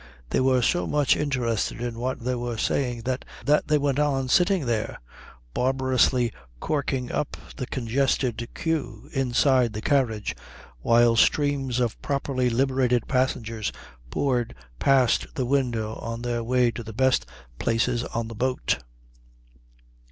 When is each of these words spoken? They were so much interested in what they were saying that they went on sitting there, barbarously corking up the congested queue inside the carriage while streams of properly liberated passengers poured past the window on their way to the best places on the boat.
They 0.31 0.39
were 0.39 0.63
so 0.63 0.87
much 0.87 1.15
interested 1.15 1.79
in 1.79 1.99
what 1.99 2.21
they 2.21 2.33
were 2.33 2.57
saying 2.57 3.03
that 3.05 3.23
they 3.67 3.77
went 3.77 3.99
on 3.99 4.29
sitting 4.29 4.65
there, 4.65 4.99
barbarously 5.53 6.31
corking 6.59 7.11
up 7.11 7.37
the 7.55 7.67
congested 7.67 8.49
queue 8.55 9.09
inside 9.13 9.73
the 9.73 9.81
carriage 9.83 10.35
while 10.79 11.15
streams 11.15 11.79
of 11.79 12.01
properly 12.01 12.49
liberated 12.49 13.07
passengers 13.07 13.71
poured 14.09 14.55
past 14.79 15.27
the 15.35 15.45
window 15.45 15.93
on 15.93 16.23
their 16.23 16.43
way 16.43 16.71
to 16.71 16.81
the 16.81 16.93
best 16.93 17.27
places 17.59 18.03
on 18.05 18.27
the 18.27 18.33
boat. 18.33 18.79